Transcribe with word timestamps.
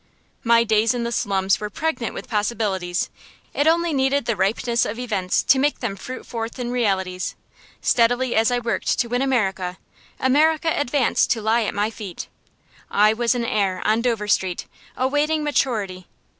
My 0.43 0.63
days 0.63 0.95
in 0.95 1.03
the 1.03 1.11
slums 1.11 1.59
were 1.59 1.69
pregnant 1.69 2.15
with 2.15 2.27
possibilities; 2.27 3.11
it 3.53 3.67
only 3.67 3.93
needed 3.93 4.25
the 4.25 4.35
ripeness 4.35 4.83
of 4.83 4.97
events 4.97 5.43
to 5.43 5.59
make 5.59 5.79
them 5.79 5.95
fruit 5.95 6.25
forth 6.25 6.57
in 6.57 6.71
realities. 6.71 7.35
Steadily 7.81 8.35
as 8.35 8.49
I 8.49 8.57
worked 8.57 8.97
to 8.97 9.07
win 9.07 9.21
America, 9.21 9.77
America 10.19 10.73
advanced 10.75 11.29
to 11.33 11.41
lie 11.43 11.61
at 11.65 11.75
my 11.75 11.91
feet. 11.91 12.29
I 12.89 13.13
was 13.13 13.35
an 13.35 13.45
heir, 13.45 13.79
on 13.85 14.01
Dover 14.01 14.27
Street, 14.27 14.65
awaiting 14.97 15.43
maturity. 15.43 16.07